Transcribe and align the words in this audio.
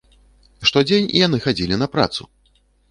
Штодзень 0.71 1.11
яны 1.25 1.43
хадзілі 1.47 1.75
на 1.85 1.93
працу! 1.99 2.21